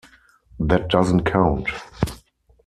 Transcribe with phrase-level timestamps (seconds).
[0.59, 1.67] That doesn't count...